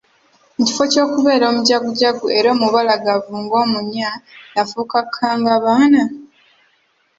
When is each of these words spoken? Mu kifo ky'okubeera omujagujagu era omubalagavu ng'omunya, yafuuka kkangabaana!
Mu 0.55 0.63
kifo 0.67 0.83
ky'okubeera 0.91 1.45
omujagujagu 1.51 2.25
era 2.37 2.47
omubalagavu 2.55 3.31
ng'omunya, 3.43 4.09
yafuuka 4.55 4.97
kkangabaana! 5.05 6.01